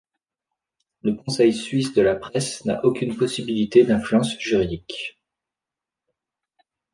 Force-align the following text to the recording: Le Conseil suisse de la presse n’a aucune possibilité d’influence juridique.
Le 1.03 1.13
Conseil 1.13 1.53
suisse 1.53 1.93
de 1.93 2.01
la 2.01 2.15
presse 2.15 2.65
n’a 2.65 2.83
aucune 2.83 3.15
possibilité 3.15 3.83
d’influence 3.83 4.35
juridique. 4.39 5.19